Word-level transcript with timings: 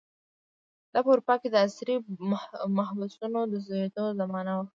دا 0.91 0.99
په 1.05 1.09
اروپا 1.13 1.35
کې 1.41 1.47
د 1.51 1.55
عصري 1.65 1.95
محبسونو 2.77 3.39
د 3.51 3.53
زېږېدو 3.65 4.05
زمانه 4.19 4.51
وه. 4.57 4.65